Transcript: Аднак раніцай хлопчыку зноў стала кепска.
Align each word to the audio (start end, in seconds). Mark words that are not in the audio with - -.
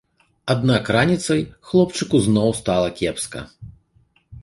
Аднак 0.53 0.89
раніцай 0.95 1.45
хлопчыку 1.69 2.25
зноў 2.31 2.59
стала 2.63 2.89
кепска. 3.01 3.49